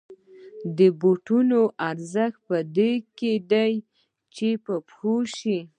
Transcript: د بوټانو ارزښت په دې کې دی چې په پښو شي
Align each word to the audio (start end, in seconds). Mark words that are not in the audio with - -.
د 0.77 0.79
بوټانو 0.99 1.61
ارزښت 1.89 2.37
په 2.47 2.57
دې 2.77 2.93
کې 3.17 3.33
دی 3.51 3.73
چې 4.35 4.49
په 4.65 4.73
پښو 4.87 5.15
شي 5.37 5.59